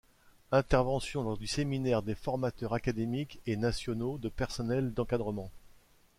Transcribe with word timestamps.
Intervention 0.51 1.21
lors 1.21 1.37
du 1.37 1.45
séminaire 1.45 2.01
des 2.01 2.15
formateurs 2.15 2.73
académiques 2.73 3.39
et 3.45 3.55
nationaux 3.55 4.17
de 4.17 4.29
personnels 4.29 4.95
d'encadrement. 4.95 5.51